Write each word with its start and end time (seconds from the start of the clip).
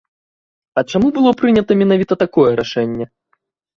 А 0.81 0.83
чаму 0.93 1.11
было 1.19 1.33
прынята 1.43 1.79
менавіта 1.85 2.13
такое 2.25 2.49
рашэнне? 2.65 3.05